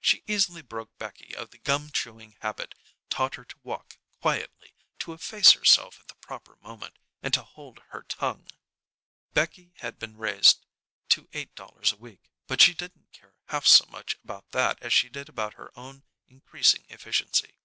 She 0.00 0.24
easily 0.26 0.62
broke 0.62 0.96
Becky 0.96 1.36
of 1.36 1.50
the 1.50 1.58
gum 1.58 1.90
chewing 1.90 2.36
habit, 2.40 2.74
taught 3.10 3.34
her 3.34 3.44
to 3.44 3.56
walk 3.62 3.98
quietly, 4.22 4.74
to 5.00 5.12
efface 5.12 5.52
herself 5.52 6.00
at 6.00 6.08
the 6.08 6.14
proper 6.14 6.56
moment, 6.62 6.94
and 7.22 7.34
to 7.34 7.42
hold 7.42 7.82
her 7.88 8.02
tongue. 8.02 8.48
Becky 9.34 9.74
had 9.80 9.98
been 9.98 10.16
raised 10.16 10.64
to 11.10 11.28
eight 11.34 11.54
dollars 11.54 11.92
a 11.92 11.96
week; 11.98 12.30
but 12.46 12.62
she 12.62 12.72
didn't 12.72 13.12
care 13.12 13.34
half 13.48 13.66
so 13.66 13.84
much 13.90 14.16
about 14.24 14.52
that 14.52 14.82
as 14.82 14.94
she 14.94 15.10
did 15.10 15.28
about 15.28 15.52
her 15.60 15.70
own 15.78 16.02
increasing 16.28 16.86
efficiency. 16.88 17.58